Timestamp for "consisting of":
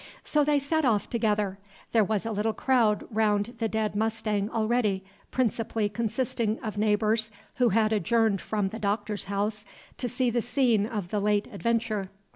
5.89-6.75